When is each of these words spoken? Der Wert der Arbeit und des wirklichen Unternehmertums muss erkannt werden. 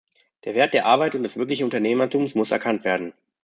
Der 0.45 0.55
Wert 0.55 0.73
der 0.73 0.87
Arbeit 0.87 1.13
und 1.13 1.21
des 1.21 1.37
wirklichen 1.37 1.63
Unternehmertums 1.65 2.33
muss 2.33 2.49
erkannt 2.49 2.83
werden. 2.85 3.13